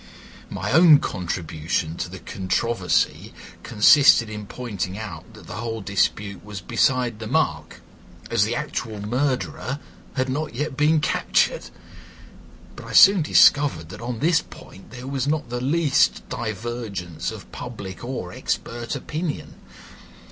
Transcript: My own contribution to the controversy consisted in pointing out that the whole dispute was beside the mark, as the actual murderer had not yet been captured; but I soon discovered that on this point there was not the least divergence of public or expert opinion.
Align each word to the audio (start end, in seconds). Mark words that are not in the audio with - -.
My 0.49 0.71
own 0.71 0.97
contribution 0.97 1.95
to 1.97 2.09
the 2.09 2.17
controversy 2.17 3.35
consisted 3.61 4.31
in 4.31 4.47
pointing 4.47 4.97
out 4.97 5.31
that 5.35 5.45
the 5.45 5.57
whole 5.57 5.79
dispute 5.79 6.43
was 6.43 6.59
beside 6.59 7.19
the 7.19 7.27
mark, 7.27 7.81
as 8.31 8.43
the 8.43 8.55
actual 8.55 8.99
murderer 8.99 9.77
had 10.15 10.27
not 10.27 10.55
yet 10.55 10.75
been 10.75 11.01
captured; 11.01 11.69
but 12.75 12.87
I 12.87 12.93
soon 12.93 13.21
discovered 13.21 13.89
that 13.89 14.01
on 14.01 14.21
this 14.21 14.41
point 14.41 14.89
there 14.89 15.05
was 15.05 15.27
not 15.27 15.49
the 15.51 15.61
least 15.61 16.27
divergence 16.29 17.29
of 17.29 17.51
public 17.51 18.03
or 18.03 18.33
expert 18.33 18.95
opinion. 18.95 19.53